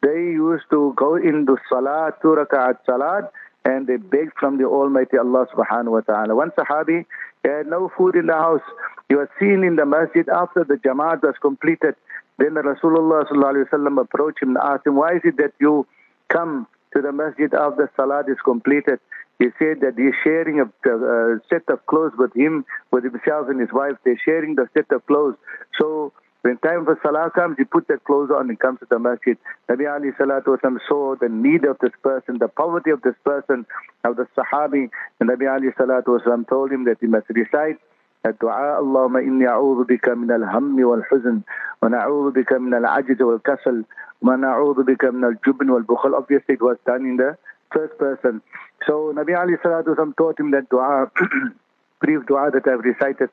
they 0.00 0.16
used 0.16 0.64
to 0.70 0.94
go 0.96 1.16
into 1.16 1.58
Salat, 1.68 2.22
two 2.22 2.28
raka'at 2.28 2.78
Salat, 2.86 3.30
and 3.66 3.86
they 3.86 3.96
begged 3.96 4.32
from 4.40 4.56
the 4.56 4.64
Almighty 4.64 5.18
Allah 5.18 5.46
subhanahu 5.54 5.90
wa 5.90 6.00
ta'ala. 6.00 6.34
One 6.34 6.52
Sahabi 6.52 7.04
had 7.44 7.66
no 7.66 7.92
food 7.98 8.16
in 8.16 8.28
the 8.28 8.32
house. 8.34 8.62
He 9.10 9.14
was 9.14 9.28
seen 9.38 9.62
in 9.62 9.76
the 9.76 9.84
masjid 9.84 10.26
after 10.30 10.64
the 10.64 10.76
Jamaat 10.76 11.22
was 11.22 11.34
completed, 11.42 11.96
Then 12.38 12.54
the 12.54 12.62
Rasulullah 12.62 13.28
sallallahu 13.28 14.00
approached 14.00 14.42
him 14.42 14.56
and 14.56 14.58
asked 14.64 14.86
him, 14.86 14.96
why 14.96 15.16
is 15.16 15.20
it 15.24 15.36
that 15.36 15.52
you 15.60 15.86
come 16.30 16.66
to 16.94 17.02
the 17.02 17.12
masjid 17.12 17.52
after 17.52 17.92
salat 17.94 18.30
is 18.30 18.38
completed? 18.42 19.00
He 19.39 19.47
said 19.59 19.81
that 19.81 19.95
he's 19.97 20.13
sharing 20.23 20.61
a, 20.61 20.89
a, 20.89 21.39
set 21.49 21.63
of 21.67 21.85
clothes 21.87 22.13
with 22.17 22.33
him, 22.35 22.65
with 22.91 23.03
himself 23.03 23.49
and 23.49 23.59
his 23.59 23.71
wife. 23.71 23.95
They're 24.05 24.19
sharing 24.23 24.55
the 24.55 24.69
set 24.73 24.89
of 24.91 25.05
clothes. 25.07 25.35
So 25.77 26.13
when 26.41 26.57
time 26.59 26.85
for 26.85 26.97
salah 27.03 27.31
comes, 27.31 27.57
he 27.57 27.65
puts 27.65 27.87
that 27.89 28.05
clothes 28.05 28.29
on 28.31 28.49
and 28.49 28.59
comes 28.59 28.79
to 28.79 28.87
the 28.89 28.99
masjid. 28.99 29.37
Nabi 29.69 29.91
Ali 29.91 30.11
Salatu 30.11 30.55
Wasallam 30.55 30.77
saw 30.87 31.15
the 31.15 31.27
need 31.27 31.65
of 31.65 31.77
this 31.81 31.91
person, 32.01 32.37
the 32.37 32.47
poverty 32.47 32.91
of 32.91 33.01
this 33.01 33.15
person, 33.25 33.65
of 34.05 34.15
the 34.15 34.27
Sahabi. 34.37 34.89
And 35.19 35.29
Nabi 35.29 35.51
Ali 35.51 35.67
Salatu 35.71 36.17
Wasallam 36.17 36.47
told 36.47 36.71
him 36.71 36.85
that 36.85 36.97
he 37.01 37.07
must 37.07 37.27
recite 37.29 37.79
الدعاء 38.25 38.79
اللهم 38.79 39.17
إني 39.17 39.47
أعوذ 39.47 39.83
بك 39.83 40.09
من 40.09 40.31
الهم 40.31 40.85
والحزن 40.85 41.41
ونعوذ 41.81 42.31
بك 42.31 42.53
من 42.53 42.73
العجز 42.73 43.21
والكسل 43.21 43.85
ونعوذ 44.21 44.83
بك 44.83 45.05
من 45.05 45.25
الجبن 45.25 45.69
والبخل 45.69 46.13
obviously 46.15 46.55
it 46.55 46.61
was 46.61 46.77
done 46.87 47.05
in 47.05 47.17
the 47.17 47.37
first 47.72 47.98
person. 47.98 48.42
So 48.86 49.12
Nabi 49.14 49.38
Ali 49.38 49.54
Salatu 49.64 49.96
taught 50.16 50.40
him 50.40 50.50
that 50.52 50.68
dua, 50.70 51.10
brief 52.00 52.26
dua 52.26 52.50
that 52.52 52.66
I've 52.66 52.80
recited. 52.80 53.30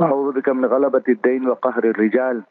أعوذ 0.00 0.32
بك 0.32 0.48
من 0.48 0.64
غلبة 0.64 1.02
الدين 1.08 1.48
وقهر 1.48 1.84
الرجال 1.84 2.44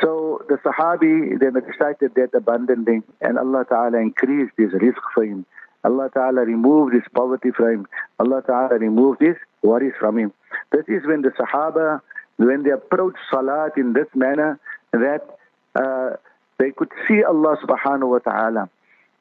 so 0.00 0.42
the 0.48 0.56
Sahabi, 0.56 1.38
they 1.38 1.46
recited 1.46 2.14
that 2.14 2.34
abundantly, 2.34 3.02
and 3.20 3.38
Allah 3.38 3.64
Ta'ala 3.68 3.98
increased 3.98 4.54
his 4.56 4.70
rizq 4.70 5.00
for 5.14 5.24
him. 5.24 5.44
Allah 5.84 6.10
Ta'ala 6.12 6.42
removed 6.42 6.94
his 6.94 7.02
poverty 7.14 7.50
from 7.50 7.68
him. 7.68 7.86
Allah 8.18 8.42
Ta'ala 8.42 8.78
removed 8.78 9.20
his 9.20 9.36
worries 9.62 9.94
from 9.98 10.18
him. 10.18 10.32
This 10.70 10.84
is 10.88 11.06
when 11.06 11.22
the 11.22 11.30
Sahaba, 11.30 12.00
when 12.36 12.62
they 12.62 12.70
approached 12.70 13.18
Salat 13.30 13.76
in 13.76 13.92
this 13.92 14.06
manner, 14.14 14.58
that 14.92 15.38
uh, 15.74 16.16
they 16.58 16.70
could 16.70 16.90
see 17.06 17.22
Allah 17.22 17.56
Subhanahu 17.62 18.08
Wa 18.08 18.18
Ta'ala. 18.18 18.70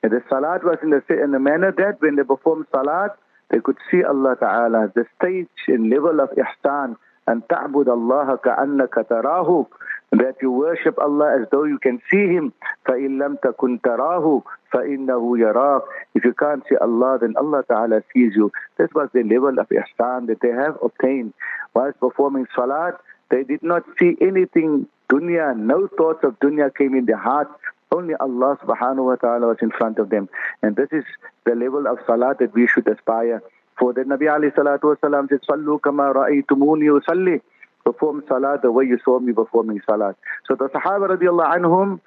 And 0.03 0.11
the 0.11 0.23
salat 0.29 0.63
was 0.63 0.77
in 0.81 0.89
the, 0.89 1.03
in 1.09 1.31
the 1.31 1.39
manner 1.39 1.71
that 1.77 2.01
when 2.01 2.15
they 2.15 2.23
performed 2.23 2.65
salat, 2.71 3.17
they 3.49 3.59
could 3.59 3.77
see 3.89 4.03
Allah 4.03 4.35
Ta'ala, 4.39 4.91
the 4.95 5.05
stage 5.17 5.47
and 5.67 5.89
level 5.89 6.19
of 6.21 6.29
ihsan, 6.31 6.95
and 7.27 7.43
ta'bud 7.47 7.87
Allah 7.87 8.39
ka'annaka 8.43 9.07
tarahu, 9.07 9.67
that 10.11 10.35
you 10.41 10.51
worship 10.51 10.97
Allah 10.99 11.41
as 11.41 11.47
though 11.51 11.65
you 11.65 11.77
can 11.77 12.01
see 12.09 12.27
Him. 12.27 12.53
فَإِن 12.87 13.17
لَمْ 13.17 13.39
تَكُنْ 13.39 13.81
تَرَاهُ 13.81 14.43
فَإِنَّهُ 14.73 15.37
يَرَاكَ 15.37 15.81
If 16.15 16.25
you 16.25 16.33
can't 16.33 16.63
see 16.67 16.75
Allah, 16.77 17.19
then 17.21 17.35
Allah 17.37 17.63
Ta'ala 17.67 18.01
sees 18.13 18.33
you. 18.35 18.51
This 18.77 18.89
was 18.95 19.09
the 19.13 19.23
level 19.23 19.59
of 19.59 19.69
ihsan 19.69 20.27
that 20.27 20.39
they 20.41 20.49
have 20.49 20.77
obtained. 20.83 21.33
Whilst 21.73 21.99
performing 21.99 22.47
salat, 22.55 22.95
they 23.29 23.43
did 23.43 23.63
not 23.63 23.83
see 23.99 24.17
anything 24.19 24.87
dunya, 25.09 25.55
no 25.57 25.87
thoughts 25.87 26.23
of 26.23 26.39
dunya 26.39 26.75
came 26.75 26.95
in 26.95 27.05
their 27.05 27.17
heart. 27.17 27.49
Only 27.91 28.15
Allah 28.15 28.57
subhanahu 28.63 29.05
wa 29.05 29.15
ta'ala 29.15 29.47
was 29.47 29.57
in 29.61 29.71
front 29.71 29.99
of 29.99 30.09
them. 30.09 30.29
And 30.61 30.75
this 30.75 30.87
is 30.91 31.03
the 31.45 31.55
level 31.55 31.87
of 31.87 31.99
salat 32.07 32.39
that 32.39 32.53
we 32.53 32.67
should 32.67 32.87
aspire. 32.87 33.43
For 33.77 33.93
the 33.93 34.01
Nabi 34.01 34.27
alayhi 34.31 34.53
salatu 34.53 34.95
wasalam 34.95 35.27
said, 35.29 35.41
Sallu 35.49 35.81
kama 35.81 36.13
ra'aytumuni 36.13 36.87
usalli. 36.99 37.41
Perform 37.83 38.23
salat 38.29 38.61
the 38.61 38.71
way 38.71 38.85
you 38.85 38.97
saw 39.03 39.19
me 39.19 39.33
performing 39.33 39.81
salat. 39.89 40.15
So 40.47 40.55
the 40.55 40.69
Sahaba 40.69 41.17
radiallahu 41.17 41.57
anhum, 41.57 41.99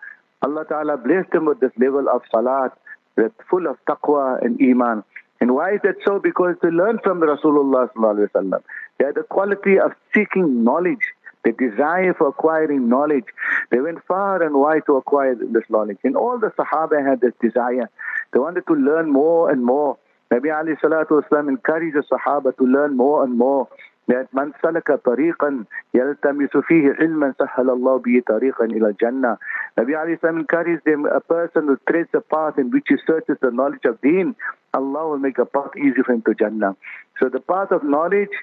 Allah 0.42 0.64
Ta'ala 0.68 0.96
blessed 0.96 1.32
them 1.32 1.46
with 1.46 1.60
this 1.60 1.72
level 1.78 2.08
of 2.08 2.22
salat 2.30 2.72
that's 3.16 3.34
full 3.50 3.66
of 3.66 3.76
taqwa 3.86 4.40
and 4.42 4.60
iman. 4.62 5.02
And 5.40 5.54
why 5.54 5.74
is 5.74 5.80
that 5.82 5.96
so? 6.04 6.18
Because 6.18 6.56
they 6.62 6.70
learned 6.70 7.00
from 7.02 7.20
the 7.20 7.26
Rasulullah 7.26 7.90
sallallahu 7.92 8.16
alaihi 8.16 8.30
wasallam. 8.30 8.62
They 8.98 9.06
had 9.06 9.16
the 9.16 9.24
quality 9.24 9.78
of 9.78 9.92
seeking 10.14 10.64
knowledge, 10.64 11.04
the 11.44 11.52
desire 11.52 12.14
for 12.14 12.28
acquiring 12.28 12.88
knowledge. 12.88 13.26
They 13.70 13.80
went 13.80 14.04
far 14.06 14.42
and 14.42 14.54
wide 14.54 14.82
to 14.86 14.96
acquire 14.96 15.34
this 15.34 15.64
knowledge. 15.68 15.98
And 16.04 16.16
all 16.16 16.38
the 16.38 16.52
Sahaba 16.58 17.06
had 17.06 17.20
this 17.20 17.34
desire. 17.40 17.90
They 18.32 18.40
wanted 18.40 18.66
to 18.66 18.74
learn 18.74 19.12
more 19.12 19.50
and 19.50 19.64
more. 19.64 19.98
Nabi 20.32 20.56
Ali 20.56 20.72
Salatu 20.82 21.22
Wasallam 21.22 21.48
encouraged 21.48 21.96
the 21.96 22.02
Sahaba 22.02 22.56
to 22.56 22.64
learn 22.64 22.96
more 22.96 23.22
and 23.22 23.38
more. 23.38 23.68
That 24.06 24.28
man 24.34 24.52
salaka 24.62 24.98
tariqan 24.98 25.66
yaltamisu 25.94 26.62
fihi 26.70 27.00
ilman 27.00 27.34
sahal 27.36 27.70
Allah 27.70 28.00
bihi 28.00 28.22
tariqan 28.22 28.76
ila 28.76 28.92
jannah. 29.00 29.38
Nabi 29.78 29.98
Ali 29.98 30.16
Sallam 30.16 30.40
encouraged 30.40 30.84
them, 30.84 31.06
a 31.06 31.20
person 31.20 31.68
who 31.68 31.78
treads 31.88 32.10
a 32.12 32.20
path 32.20 32.58
in 32.58 32.70
which 32.70 32.84
he 32.88 32.96
searches 33.06 33.38
the 33.40 33.50
knowledge 33.50 33.84
of 33.86 34.00
deen, 34.02 34.36
Allah 34.74 35.08
will 35.08 35.18
make 35.18 35.38
a 35.38 35.46
path 35.46 35.70
easy 35.78 36.02
for 36.04 36.12
him 36.12 36.22
to 36.22 36.34
Jannah. 36.34 36.76
So 37.18 37.28
the 37.28 37.40
path 37.40 37.70
of 37.70 37.82
knowledge 37.82 38.34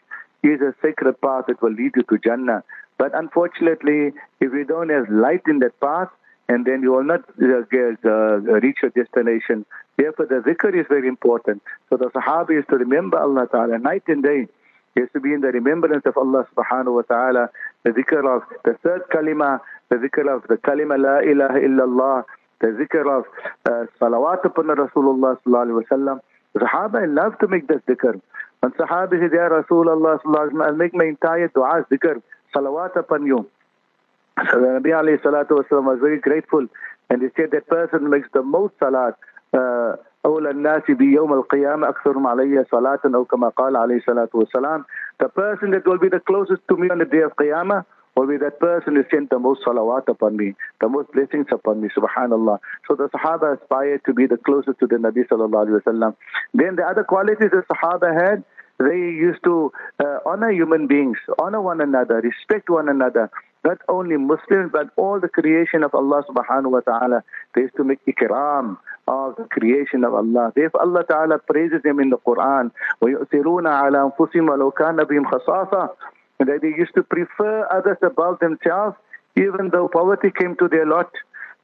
is 0.44 0.62
a 0.62 0.74
sacred 0.82 1.20
path 1.22 1.46
that 1.48 1.62
will 1.62 1.74
lead 1.74 1.92
you 1.96 2.04
to 2.04 2.18
Jannah. 2.18 2.64
But 3.02 3.16
unfortunately, 3.16 4.14
if 4.40 4.54
you 4.54 4.64
don't 4.64 4.90
have 4.90 5.10
light 5.10 5.42
in 5.48 5.58
that 5.60 5.80
path, 5.80 6.10
and 6.48 6.68
then 6.68 6.84
you 6.84 6.92
will 6.92 7.04
not 7.04 7.22
uh, 7.22 7.62
get, 7.72 7.98
uh, 8.06 8.38
reach 8.62 8.78
your 8.84 8.92
destination. 8.92 9.66
Therefore, 9.98 10.28
the 10.28 10.44
zikr 10.48 10.80
is 10.80 10.86
very 10.88 11.08
important. 11.08 11.64
So 11.90 11.98
the 11.98 12.12
Sahaba 12.16 12.60
is 12.60 12.66
to 12.70 12.76
remember 12.76 13.18
Allah 13.18 13.48
Ta'ala 13.52 13.80
night 13.80 14.04
and 14.08 14.22
day. 14.22 14.48
He 14.94 15.02
has 15.02 15.10
to 15.14 15.20
be 15.20 15.34
in 15.34 15.42
the 15.42 15.48
remembrance 15.48 16.04
of 16.06 16.16
Allah 16.16 16.46
subhanahu 16.54 16.94
wa 16.98 17.02
ta'ala, 17.02 17.50
the 17.84 17.90
zikr 17.90 18.22
of 18.36 18.44
the 18.66 18.76
third 18.84 19.02
kalima, 19.12 19.62
the 19.90 19.96
zikr 19.96 20.30
of 20.36 20.48
the 20.48 20.58
kalima 20.58 21.00
la 21.02 21.18
ilaha 21.32 21.60
illallah, 21.60 22.24
the 22.60 22.68
zikr 22.68 23.08
of 23.18 23.26
uh, 23.66 23.86
salawat 24.00 24.46
upon 24.46 24.66
Rasulullah 24.66 25.40
sallallahu 25.42 25.66
alayhi 25.66 25.90
wa 25.90 25.98
sallam. 25.98 26.20
The 26.54 26.60
Sahaba 26.60 27.12
love 27.12 27.40
to 27.40 27.48
make 27.48 27.68
this 27.68 27.82
zikr. 27.90 28.22
When 28.60 28.74
Sahaba 28.74 29.20
said, 29.20 29.32
Ya 29.34 29.50
Rasulullah 29.50 30.22
sallallahu 30.22 30.52
alayhi 30.52 30.60
wa 30.60 30.66
I'll 30.66 30.76
make 30.76 30.94
my 30.94 31.06
entire 31.06 31.48
dua 31.48 31.84
zikr, 31.90 32.22
salawat 32.55 32.97
upon 32.97 33.27
you. 33.27 33.49
So 34.51 34.61
the 34.61 34.67
Nabi 34.81 34.93
alayhi 34.93 35.23
salatu 35.23 35.63
wasalam 35.63 35.85
was 35.85 35.99
very 36.01 36.21
grateful 36.21 36.67
and 37.11 37.23
he 37.23 37.29
said 37.37 37.51
that 37.53 37.67
person 37.69 38.11
makes 38.11 38.29
the 38.33 38.43
most 38.43 38.75
salat. 38.79 39.15
Uh, 39.53 39.97
أولى 40.27 40.51
الناس 40.51 40.83
بيوم 40.91 41.33
القيامة 41.33 41.89
أكثرهم 41.89 42.27
علي 42.27 42.65
صلاة 42.65 42.99
أو 43.15 43.25
كما 43.25 43.49
قال 43.49 43.77
عليه 43.77 43.97
الصلاة 43.97 44.29
والسلام 44.35 44.85
The 45.23 45.29
person 45.29 45.71
that 45.71 45.87
will 45.87 45.99
be 45.99 46.09
the 46.09 46.21
closest 46.21 46.63
to 46.69 46.77
me 46.77 46.91
on 46.91 46.99
the 46.99 47.05
day 47.05 47.23
of 47.23 47.37
Qiyamah 47.37 47.85
will 48.17 48.27
be 48.27 48.37
that 48.39 48.59
person 48.59 48.97
who 48.97 49.05
sent 49.11 49.31
the 49.31 49.39
most 49.39 49.61
salawat 49.65 50.09
upon 50.09 50.37
me, 50.37 50.55
the 50.81 50.89
most 50.89 51.13
blessings 51.13 51.47
upon 51.53 51.81
me, 51.81 51.89
subhanallah. 51.97 52.59
So 52.89 52.97
the 52.97 53.09
Sahaba 53.11 53.61
aspired 53.61 54.01
to 54.07 54.15
be 54.15 54.27
the 54.27 54.39
closest 54.39 54.79
to 54.81 54.87
the 54.87 54.97
Nabi 54.97 55.29
sallallahu 55.29 55.67
alayhi 55.69 55.81
wa 55.85 55.93
sallam. 55.93 56.17
Then 56.55 56.77
the 56.77 56.83
other 56.85 57.05
qualities 57.05 57.51
the 57.51 57.63
Sahaba 57.71 58.11
had, 58.21 58.45
they 58.81 58.97
used 58.97 59.43
to 59.45 59.73
uh, 60.05 60.19
honor 60.27 60.51
human 60.51 60.87
beings, 60.87 61.17
honor 61.39 61.61
one 61.61 61.81
another, 61.81 62.21
respect 62.21 62.69
one 62.69 62.89
another. 62.89 63.31
Not 63.65 63.79
only 63.89 64.17
Muslims, 64.17 64.71
but 64.71 64.91
all 64.97 65.19
the 65.19 65.29
creation 65.29 65.83
of 65.83 65.95
Allah 65.95 66.23
subhanahu 66.29 66.71
wa 66.71 66.81
ta'ala. 66.81 67.25
They 67.55 67.63
used 67.63 67.77
to 67.77 67.85
make 67.85 68.05
ikram 68.07 68.77
of 69.09 69.37
the 69.37 69.45
creation 69.45 70.05
of 70.05 70.15
Allah. 70.15 70.53
Therefore 70.55 70.83
Allah 70.83 71.05
ta'ala 71.05 71.39
praises 71.39 71.83
them 71.83 71.99
in 71.99 72.11
the 72.11 72.19
Quran. 72.19 72.71
وَيُؤْثِرُونَ 73.03 73.65
عَلَى 73.65 74.13
أَنفُسِهِمْ 74.13 74.47
وَلَوْ 74.47 74.73
كَانَ 74.75 74.99
بِهِمْ 74.99 75.25
خَصَاصَةً 75.31 75.89
That 76.41 76.59
they 76.63 76.69
used 76.69 76.95
to 76.95 77.03
prefer 77.03 77.67
others 77.73 77.97
above 78.03 78.39
themselves, 78.41 78.97
even 79.37 79.71
though 79.73 79.89
poverty 79.89 80.31
came 80.31 80.55
to 80.57 80.69
their 80.69 80.87
lot. 80.87 81.11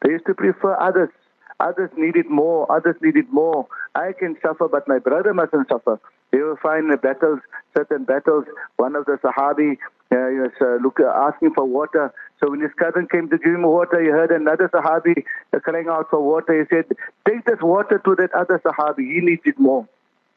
They 0.03 0.13
used 0.13 0.27
to 0.27 0.35
prefer 0.35 0.77
others. 0.81 1.11
Others 1.60 1.90
needed 1.98 2.30
more. 2.30 2.72
Others 2.72 2.98
needed 3.02 3.26
more. 3.32 3.68
I 3.96 4.12
can 4.18 4.36
suffer, 4.42 4.68
but 4.68 4.88
my 4.88 5.00
brother 5.00 5.34
mustn't 5.34 5.68
suffer. 5.70 6.00
They 6.32 6.40
will 6.40 6.58
find 6.62 6.92
the 6.92 6.98
battles, 6.98 7.40
certain 7.76 8.04
battles. 8.04 8.46
One 8.76 8.96
of 8.96 9.06
the 9.06 9.18
Sahabi 9.24 9.78
uh, 10.12 10.44
was 10.44 10.52
uh, 10.62 10.76
look, 10.84 11.00
uh, 11.00 11.12
asking 11.16 11.54
for 11.54 11.66
water. 11.66 12.14
So 12.40 12.52
when 12.52 12.62
his 12.62 12.72
cousin 12.78 13.08
came 13.12 13.30
to 13.30 13.38
give 13.38 13.54
him 13.54 13.64
water, 13.64 14.02
he 14.02 14.10
heard 14.10 14.32
another 14.32 14.70
Sahabi 14.70 15.24
uh, 15.54 15.60
crying 15.60 15.88
out 15.90 16.10
for 16.10 16.22
water. 16.22 16.60
He 16.60 16.76
said, 16.76 16.86
Take 17.28 17.46
this 17.46 17.60
water 17.62 18.02
to 18.04 18.16
that 18.16 18.34
other 18.34 18.60
Sahabi. 18.60 19.14
He 19.14 19.22
needs 19.22 19.42
it 19.46 19.58
more. 19.58 19.88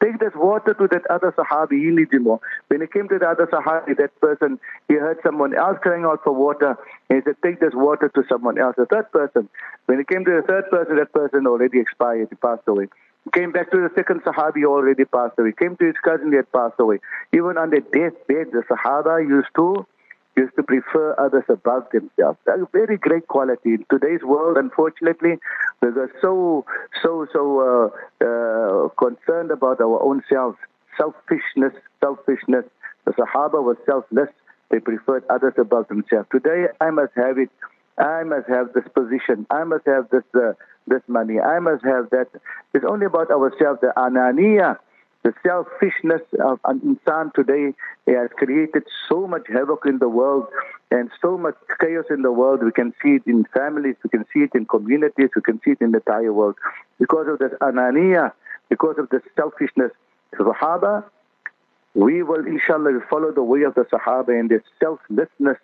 Take 0.03 0.19
this 0.19 0.33
water 0.35 0.73
to 0.73 0.87
that 0.87 1.05
other 1.09 1.31
Sahabi. 1.31 1.79
More. 2.19 2.39
When 2.67 2.81
he 2.81 2.87
came 2.87 3.07
to 3.09 3.19
the 3.19 3.27
other 3.27 3.47
Sahabi, 3.47 3.95
that 3.97 4.19
person, 4.19 4.59
he 4.87 4.95
heard 4.95 5.19
someone 5.23 5.55
else 5.55 5.77
crying 5.81 6.05
out 6.05 6.23
for 6.23 6.33
water. 6.33 6.77
And 7.09 7.21
he 7.21 7.23
said, 7.23 7.35
Take 7.43 7.59
this 7.59 7.73
water 7.73 8.09
to 8.09 8.23
someone 8.27 8.57
else. 8.57 8.75
The 8.77 8.87
third 8.87 9.11
person. 9.11 9.49
When 9.85 9.99
he 9.99 10.05
came 10.05 10.25
to 10.25 10.31
the 10.31 10.41
third 10.47 10.69
person, 10.71 10.95
that 10.97 11.13
person 11.13 11.45
already 11.45 11.79
expired. 11.79 12.29
He 12.29 12.35
passed 12.35 12.67
away. 12.67 12.87
Came 13.33 13.51
back 13.51 13.69
to 13.71 13.77
the 13.77 13.91
second 13.95 14.23
Sahabi, 14.23 14.65
already 14.65 15.05
passed 15.05 15.37
away. 15.37 15.53
Came 15.57 15.77
to 15.77 15.85
his 15.85 15.95
cousin, 16.03 16.31
he 16.31 16.37
had 16.37 16.51
passed 16.51 16.79
away. 16.79 16.99
Even 17.31 17.57
on 17.57 17.69
the 17.69 17.79
deathbed, 17.79 18.51
the 18.51 18.63
Sahaba 18.67 19.21
used 19.21 19.49
to 19.55 19.85
used 20.37 20.55
to 20.55 20.63
prefer 20.63 21.15
others 21.17 21.43
above 21.49 21.83
themselves. 21.91 22.37
That's 22.45 22.61
a 22.61 22.67
very 22.71 22.97
great 22.97 23.27
quality. 23.27 23.73
In 23.75 23.85
today's 23.91 24.21
world, 24.23 24.57
unfortunately, 24.57 25.37
we 25.81 25.87
are 25.89 26.11
so, 26.21 26.65
so, 27.01 27.27
so 27.33 27.41
uh, 28.21 28.25
uh, 28.25 28.89
concerned 28.89 29.51
about 29.51 29.81
our 29.81 30.01
own 30.01 30.23
selves. 30.29 30.57
Selfishness, 30.97 31.73
selfishness. 31.99 32.65
The 33.05 33.11
Sahaba 33.11 33.63
was 33.63 33.77
selfless. 33.85 34.29
They 34.69 34.79
preferred 34.79 35.23
others 35.29 35.53
above 35.57 35.87
themselves. 35.87 36.27
Today, 36.31 36.67
I 36.79 36.91
must 36.91 37.13
have 37.15 37.37
it. 37.37 37.49
I 37.97 38.23
must 38.23 38.47
have 38.47 38.73
this 38.73 38.85
position. 38.95 39.45
I 39.49 39.63
must 39.63 39.85
have 39.85 40.09
this 40.09 40.23
uh, 40.33 40.53
this 40.87 41.01
money. 41.07 41.39
I 41.39 41.59
must 41.59 41.83
have 41.83 42.09
that. 42.11 42.27
It's 42.73 42.85
only 42.87 43.05
about 43.05 43.29
ourselves. 43.31 43.81
The 43.81 43.93
ananiya, 43.97 44.77
The 45.23 45.33
selfishness 45.45 46.21
of 46.43 46.59
an 46.65 46.79
insan 46.81 47.31
today 47.33 47.73
has 48.07 48.29
created 48.37 48.83
so 49.07 49.27
much 49.27 49.45
havoc 49.47 49.85
in 49.85 49.99
the 49.99 50.09
world 50.09 50.47
and 50.89 51.11
so 51.21 51.37
much 51.37 51.55
chaos 51.79 52.05
in 52.09 52.23
the 52.23 52.31
world. 52.31 52.63
We 52.63 52.71
can 52.71 52.91
see 53.03 53.15
it 53.15 53.23
in 53.27 53.45
families, 53.53 53.95
we 54.03 54.09
can 54.09 54.25
see 54.33 54.41
it 54.41 54.51
in 54.55 54.65
communities, 54.65 55.29
we 55.35 55.41
can 55.43 55.61
see 55.63 55.71
it 55.71 55.81
in 55.81 55.91
the 55.91 55.99
entire 55.99 56.33
world. 56.33 56.55
Because 56.99 57.27
of 57.27 57.37
this 57.37 57.51
anania, 57.61 58.33
because 58.69 58.97
of 58.97 59.09
this 59.09 59.21
selfishness, 59.35 59.91
the 60.31 60.43
Sahaba, 60.43 61.03
we 61.93 62.23
will 62.23 62.45
inshallah 62.47 63.01
follow 63.09 63.31
the 63.31 63.43
way 63.43 63.61
of 63.63 63.75
the 63.75 63.83
Sahaba 63.83 64.29
and 64.29 64.49
their 64.49 64.63
selflessness, 64.79 65.57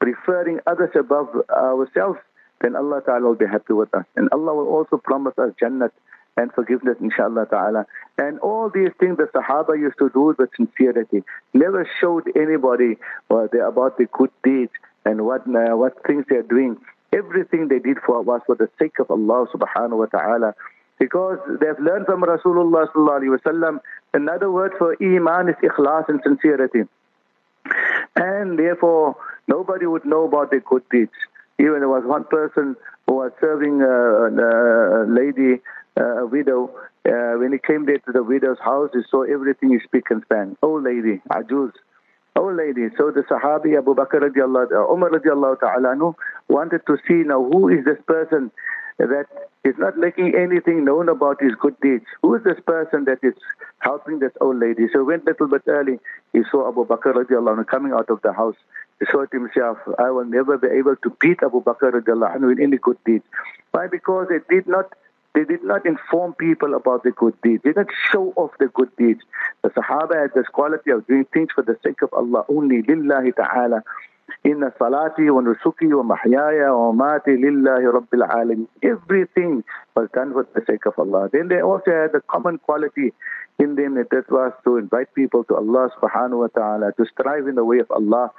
preferring 0.00 0.60
others 0.66 0.90
above 0.94 1.28
ourselves, 1.50 2.20
then 2.60 2.76
Allah 2.76 3.02
Ta'ala 3.04 3.26
will 3.26 3.34
be 3.34 3.46
happy 3.46 3.72
with 3.72 3.92
us. 3.94 4.04
And 4.14 4.28
Allah 4.32 4.54
will 4.54 4.68
also 4.68 4.96
promise 4.96 5.34
us 5.38 5.52
Jannat 5.60 5.90
and 6.36 6.52
forgiveness, 6.52 6.96
inshallah 7.00 7.46
ta'ala. 7.46 7.86
And 8.18 8.38
all 8.40 8.70
these 8.70 8.90
things 9.00 9.16
the 9.16 9.24
Sahaba 9.34 9.78
used 9.78 9.98
to 9.98 10.10
do 10.10 10.34
with 10.38 10.50
sincerity. 10.56 11.22
Never 11.54 11.88
showed 12.00 12.24
anybody 12.36 12.98
uh, 13.30 13.48
about 13.66 13.98
the 13.98 14.06
good 14.12 14.30
deeds 14.44 14.72
and 15.04 15.24
what, 15.24 15.42
uh, 15.48 15.76
what 15.76 15.94
things 16.06 16.24
they 16.28 16.36
are 16.36 16.42
doing. 16.42 16.76
Everything 17.12 17.68
they 17.68 17.78
did 17.78 17.98
for 18.04 18.20
was 18.22 18.42
for 18.46 18.54
the 18.56 18.68
sake 18.78 18.98
of 18.98 19.10
Allah 19.10 19.46
subhanahu 19.54 19.98
wa 19.98 20.06
ta'ala. 20.06 20.54
Because 20.98 21.38
they've 21.60 21.78
learned 21.78 22.06
from 22.06 22.22
Rasulullah 22.22 22.90
sallallahu 22.92 23.20
alayhi 23.20 23.30
wa 23.30 23.52
sallam, 23.52 23.80
another 24.14 24.50
word 24.50 24.72
for 24.78 24.96
iman 25.00 25.48
is 25.48 25.56
ikhlas 25.62 26.08
and 26.08 26.20
sincerity. 26.22 26.82
And 28.16 28.58
therefore, 28.58 29.16
nobody 29.46 29.86
would 29.86 30.04
know 30.04 30.24
about 30.24 30.50
their 30.50 30.60
good 30.60 30.82
deeds. 30.90 31.12
Even 31.58 31.80
there 31.80 31.88
was 31.88 32.04
one 32.04 32.24
person 32.24 32.76
who 33.06 33.14
was 33.14 33.32
serving 33.40 33.82
a, 33.82 33.86
a 33.86 35.06
lady 35.08 35.62
uh, 35.98 36.24
a 36.24 36.26
widow. 36.26 36.70
Uh, 37.08 37.38
when 37.38 37.52
he 37.52 37.58
came 37.58 37.86
there 37.86 37.98
to 37.98 38.12
the 38.12 38.22
widow's 38.22 38.58
house, 38.58 38.90
he 38.92 39.00
saw 39.10 39.22
everything 39.22 39.72
is 39.74 39.82
spick 39.84 40.10
and 40.10 40.22
span. 40.24 40.56
Old 40.62 40.84
lady, 40.84 41.22
ajuz. 41.30 41.72
Old 42.34 42.56
lady. 42.56 42.88
So 42.98 43.10
the 43.12 43.22
Sahabi 43.22 43.78
Abu 43.78 43.94
Bakr 43.94 44.20
radiallahu, 44.20 44.72
uh, 44.72 44.92
Umar 44.92 45.10
radiallahu 45.10 45.60
ta'ala 45.60 46.14
wanted 46.48 46.82
to 46.86 46.98
see 47.08 47.22
now 47.24 47.42
who 47.42 47.68
is 47.68 47.84
this 47.84 47.98
person 48.06 48.50
that 48.98 49.26
is 49.64 49.74
not 49.78 49.96
making 49.98 50.34
anything 50.34 50.84
known 50.84 51.08
about 51.08 51.40
his 51.40 51.52
good 51.60 51.78
deeds. 51.80 52.04
Who 52.22 52.34
is 52.34 52.44
this 52.44 52.58
person 52.66 53.04
that 53.04 53.18
is 53.22 53.34
helping 53.78 54.20
this 54.20 54.32
old 54.40 54.58
lady? 54.58 54.86
So 54.92 55.00
he 55.00 55.04
went 55.04 55.22
a 55.24 55.30
little 55.32 55.48
bit 55.48 55.62
early. 55.66 55.98
He 56.32 56.42
saw 56.50 56.68
Abu 56.68 56.86
Bakr 56.86 57.12
radiallahu 57.14 57.66
coming 57.66 57.92
out 57.92 58.08
of 58.08 58.22
the 58.22 58.32
house. 58.32 58.56
He 58.98 59.06
thought 59.06 59.30
to 59.32 59.40
himself, 59.40 59.78
I 59.98 60.10
will 60.10 60.24
never 60.24 60.56
be 60.56 60.68
able 60.68 60.96
to 60.96 61.16
beat 61.20 61.42
Abu 61.42 61.62
Bakr 61.62 61.92
radiallahu 61.92 62.52
in 62.52 62.62
any 62.62 62.78
good 62.78 62.98
deeds. 63.04 63.24
Why? 63.72 63.86
Because 63.86 64.28
they 64.28 64.38
did 64.54 64.66
not 64.66 64.92
they 65.34 65.44
did 65.44 65.62
not 65.62 65.84
inform 65.84 66.32
people 66.32 66.72
about 66.72 67.02
the 67.02 67.10
good 67.10 67.34
deeds. 67.42 67.62
They 67.62 67.70
did 67.70 67.76
not 67.76 67.88
show 68.10 68.32
off 68.36 68.52
the 68.58 68.68
good 68.68 68.88
deeds. 68.96 69.20
The 69.62 69.68
Sahaba 69.68 70.22
had 70.22 70.30
this 70.34 70.46
quality 70.46 70.90
of 70.90 71.06
doing 71.06 71.26
things 71.26 71.50
for 71.54 71.60
the 71.60 71.76
sake 71.84 72.00
of 72.00 72.08
Allah 72.14 72.46
only, 72.48 72.80
lillahi 72.82 73.36
ta'ala. 73.36 73.82
Inna 74.44 74.72
salati 74.78 75.30
wa 75.30 75.42
nusuki 75.42 75.92
wa 75.92 76.16
mahyaya 76.16 76.72
wa 76.76 76.92
mati 76.92 77.30
lillahi 77.30 77.86
rabbil 77.92 78.26
alamin. 78.28 78.68
Everything 78.82 79.64
was 79.94 80.08
done 80.14 80.32
for 80.32 80.46
the 80.54 80.62
sake 80.66 80.86
of 80.86 80.98
Allah. 80.98 81.28
Then 81.32 81.48
they 81.48 81.60
also 81.60 81.90
had 81.90 82.14
a 82.14 82.20
common 82.20 82.58
quality 82.58 83.12
in 83.58 83.74
them 83.76 83.94
that 83.94 84.30
was 84.30 84.52
to 84.64 84.76
invite 84.76 85.14
people 85.14 85.44
to 85.44 85.56
Allah 85.56 85.90
subhanahu 86.00 86.40
wa 86.40 86.48
ta'ala, 86.48 86.92
to 86.92 87.06
strive 87.06 87.46
in 87.46 87.54
the 87.54 87.64
way 87.64 87.78
of 87.78 87.90
Allah. 87.90 88.30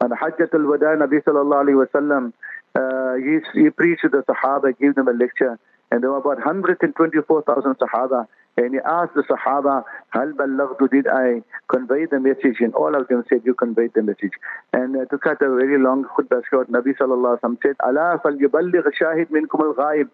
And 0.00 0.12
Hajjat 0.12 0.52
al-Wada, 0.54 0.96
Nabi 0.96 1.22
sallallahu 1.22 1.64
alayhi 1.64 1.78
wa 1.78 1.90
sallam, 1.94 2.32
uh, 2.74 3.14
he, 3.16 3.60
he 3.60 3.70
preached 3.70 4.02
to 4.02 4.08
the 4.08 4.22
Sahaba, 4.24 4.76
gave 4.78 4.94
them 4.94 5.08
a 5.08 5.12
lecture, 5.12 5.58
and 5.90 6.02
there 6.02 6.10
were 6.10 6.18
about 6.18 6.38
124,000 6.44 7.76
Sahaba. 7.78 8.26
And 8.56 8.72
he 8.72 8.80
asked 8.80 9.14
the 9.14 9.22
Sahaba, 9.22 9.84
Hal 10.10 10.32
ballaghtu, 10.32 10.90
did 10.90 11.06
I 11.08 11.42
convey 11.68 12.06
the 12.06 12.20
message? 12.20 12.56
And 12.60 12.74
all 12.74 12.94
of 12.94 13.08
them 13.08 13.22
said, 13.28 13.42
you 13.44 13.54
conveyed 13.54 13.92
the 13.94 14.02
message. 14.02 14.32
And 14.72 14.96
uh, 14.96 15.04
to 15.06 15.18
cut 15.18 15.42
a 15.42 15.48
very 15.48 15.78
long 15.78 16.04
khutbah 16.04 16.42
short, 16.48 16.70
Nabi 16.70 16.96
sallallahu 16.96 17.38
alaihi 17.38 17.40
wasallam 17.40 17.62
said, 17.62 17.76
Allah 17.84 18.18
fal 18.22 18.32
yuballigh 18.32 18.82
shahid 19.00 19.26
minkum 19.26 19.60
al-ghaib. 19.60 20.08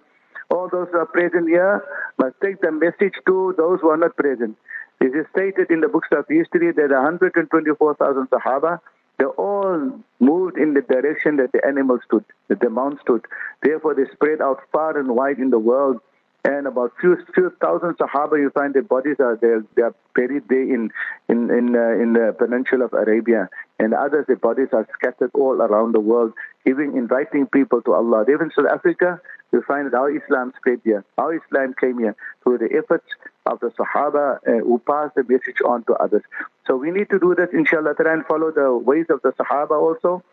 All 0.50 0.68
those 0.68 0.88
who 0.90 0.98
are 0.98 1.06
present 1.06 1.48
here 1.48 1.84
must 2.18 2.34
take 2.42 2.60
the 2.60 2.72
message 2.72 3.14
to 3.26 3.54
those 3.56 3.80
who 3.80 3.90
are 3.90 3.96
not 3.96 4.16
present. 4.16 4.56
It 5.00 5.14
is 5.16 5.26
stated 5.32 5.70
in 5.70 5.80
the 5.80 5.88
books 5.88 6.08
of 6.12 6.26
history 6.28 6.72
that 6.72 6.90
124,000 6.90 8.28
Sahaba 8.28 8.80
they 9.18 9.24
all 9.26 10.00
moved 10.18 10.56
in 10.56 10.74
the 10.74 10.80
direction 10.80 11.36
that 11.36 11.52
the 11.52 11.64
animal 11.64 11.98
stood, 12.04 12.24
that 12.48 12.60
the 12.60 12.70
mount 12.70 13.00
stood. 13.00 13.24
Therefore, 13.62 13.94
they 13.94 14.10
spread 14.12 14.40
out 14.40 14.60
far 14.72 14.98
and 14.98 15.14
wide 15.14 15.38
in 15.38 15.50
the 15.50 15.58
world. 15.58 16.00
And 16.44 16.66
about 16.66 16.92
few 17.00 17.16
few 17.34 17.50
thousand 17.60 17.98
Sahaba, 17.98 18.36
you 18.36 18.50
find 18.50 18.74
their 18.74 18.82
bodies 18.82 19.16
are 19.20 19.38
there. 19.40 19.64
They 19.76 19.82
are 19.82 19.94
buried 20.12 20.48
there 20.48 20.62
in 20.62 20.90
in 21.28 21.50
in, 21.50 21.76
uh, 21.76 22.02
in 22.02 22.14
the 22.14 22.34
peninsula 22.36 22.86
of 22.86 22.92
Arabia, 22.92 23.48
and 23.78 23.94
others 23.94 24.26
their 24.26 24.36
bodies 24.36 24.68
are 24.72 24.84
scattered 24.94 25.30
all 25.34 25.62
around 25.62 25.92
the 25.92 26.00
world, 26.00 26.32
giving 26.66 26.96
inviting 26.96 27.46
people 27.46 27.80
to 27.82 27.92
Allah. 27.92 28.24
Even 28.28 28.50
South 28.56 28.66
Africa, 28.66 29.20
you 29.52 29.62
find 29.62 29.86
that 29.86 29.96
how 29.96 30.08
Islam 30.08 30.52
spread 30.56 30.80
here, 30.82 31.04
how 31.16 31.30
Islam 31.30 31.74
came 31.80 32.00
here 32.00 32.16
through 32.42 32.58
the 32.58 32.70
efforts 32.76 33.06
of 33.46 33.60
the 33.60 33.70
Sahaba 33.78 34.38
uh, 34.38 34.64
who 34.64 34.80
passed 34.80 35.14
the 35.14 35.22
message 35.22 35.60
on 35.64 35.84
to 35.84 35.92
others. 35.94 36.22
So 36.66 36.76
we 36.76 36.90
need 36.90 37.08
to 37.10 37.20
do 37.20 37.36
that, 37.36 37.52
inshallah, 37.52 37.94
and 37.98 38.26
follow 38.26 38.50
the 38.50 38.76
ways 38.76 39.06
of 39.10 39.22
the 39.22 39.30
Sahaba 39.32 39.80
also, 39.80 40.24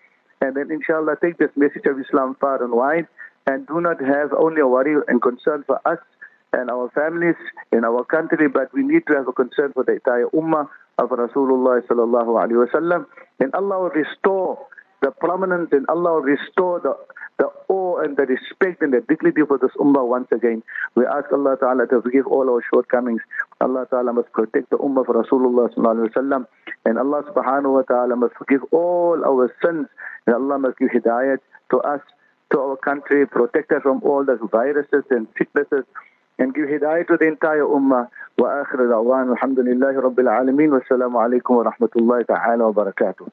and 0.41 0.55
then 0.55 0.71
inshallah 0.71 1.17
take 1.21 1.37
this 1.37 1.51
message 1.55 1.85
of 1.85 1.99
Islam 1.99 2.35
far 2.39 2.63
and 2.63 2.73
wide, 2.73 3.07
and 3.47 3.67
do 3.67 3.81
not 3.81 4.01
have 4.01 4.33
only 4.33 4.61
a 4.61 4.67
worry 4.67 4.95
and 5.07 5.21
concern 5.21 5.63
for 5.65 5.79
us 5.85 5.99
and 6.53 6.69
our 6.69 6.89
families 6.91 7.35
in 7.71 7.85
our 7.85 8.03
country, 8.03 8.47
but 8.47 8.73
we 8.73 8.83
need 8.83 9.05
to 9.07 9.13
have 9.15 9.27
a 9.27 9.33
concern 9.33 9.71
for 9.73 9.83
the 9.83 9.93
entire 9.93 10.25
ummah 10.33 10.67
of 10.97 11.09
Rasulullah 11.09 11.81
sallallahu 11.85 12.35
alaihi 12.41 12.65
wasallam, 12.67 13.05
and 13.39 13.53
Allah 13.53 13.83
will 13.83 13.89
restore 13.89 14.57
the 15.01 15.11
prominence 15.11 15.69
and 15.71 15.85
Allah 15.87 16.15
will 16.15 16.27
restore 16.27 16.79
the, 16.81 16.93
the 17.37 17.47
awe 17.69 17.99
and 18.03 18.17
the 18.17 18.23
respect 18.23 18.81
and 18.81 18.93
the 18.93 19.01
dignity 19.07 19.41
for 19.47 19.57
this 19.57 19.71
ummah 19.79 20.05
once 20.05 20.27
again. 20.31 20.61
We 20.95 21.05
ask 21.05 21.31
Allah 21.31 21.55
Ta'ala 21.59 21.87
to 21.87 22.01
forgive 22.01 22.27
all 22.27 22.49
our 22.49 22.61
shortcomings. 22.73 23.21
Allah 23.61 23.87
Ta'ala 23.89 24.11
must 24.11 24.31
protect 24.33 24.69
the 24.71 24.77
ummah 24.77 25.05
for 25.05 25.15
Rasulullah 25.15 25.73
Sallallahu 25.73 26.09
Alaihi 26.09 26.13
Wasallam. 26.13 26.47
And 26.85 26.97
Allah 26.99 27.23
Subhanahu 27.31 27.75
Wa 27.75 27.81
Ta'ala 27.83 28.15
must 28.15 28.35
forgive 28.35 28.61
all 28.71 29.23
our 29.25 29.53
sins. 29.63 29.87
And 30.27 30.35
Allah 30.35 30.59
must 30.59 30.77
give 30.77 30.89
hidayat 30.89 31.39
to 31.71 31.77
us, 31.79 32.01
to 32.52 32.60
our 32.60 32.76
country, 32.76 33.26
protect 33.26 33.72
us 33.72 33.82
from 33.82 34.00
all 34.02 34.24
the 34.24 34.36
viruses 34.36 35.04
and 35.10 35.26
sicknesses. 35.38 35.84
And 36.36 36.52
give 36.52 36.66
hidayah 36.66 37.06
to 37.06 37.16
the 37.16 37.26
entire 37.28 37.62
ummah. 37.62 38.08
وآخر 38.38 38.86
دعوان 38.86 39.32
الحمد 39.32 39.60
لله 39.60 40.00
رب 40.00 40.20
العالمين 40.20 40.72
والسلام 40.72 41.16
عليكم 41.16 41.54
ورحمة 41.54 41.88
الله 41.96 42.22
تعالى 42.22 42.64
وبركاته 42.64 43.26